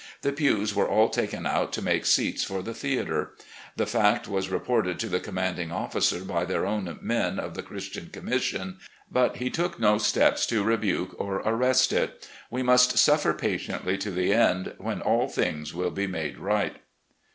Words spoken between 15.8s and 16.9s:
be made right.